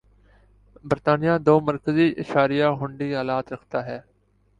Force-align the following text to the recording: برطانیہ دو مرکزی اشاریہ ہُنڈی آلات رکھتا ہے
برطانیہ 0.85 1.35
دو 1.45 1.55
مرکزی 1.67 2.07
اشاریہ 2.21 2.67
ہُنڈی 2.79 3.09
آلات 3.21 3.45
رکھتا 3.53 3.79
ہے 3.85 3.99